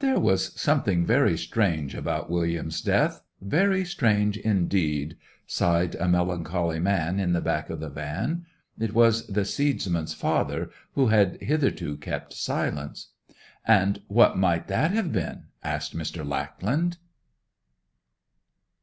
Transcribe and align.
'There 0.00 0.20
was 0.20 0.52
something 0.60 1.06
very 1.06 1.34
strange 1.34 1.94
about 1.94 2.28
William's 2.28 2.82
death—very 2.82 3.86
strange 3.86 4.36
indeed!' 4.36 5.16
sighed 5.46 5.94
a 5.94 6.06
melancholy 6.06 6.78
man 6.78 7.18
in 7.18 7.32
the 7.32 7.40
back 7.40 7.70
of 7.70 7.80
the 7.80 7.88
van. 7.88 8.44
It 8.78 8.92
was 8.92 9.26
the 9.28 9.46
seedsman's 9.46 10.12
father, 10.12 10.68
who 10.94 11.06
had 11.06 11.40
hitherto 11.40 11.96
kept 11.96 12.34
silence. 12.34 13.12
'And 13.66 14.02
what 14.08 14.36
might 14.36 14.68
that 14.68 14.90
have 14.90 15.10
been?' 15.10 15.44
asked 15.64 15.96
Mr. 15.96 16.22
Lackland. 16.22 16.98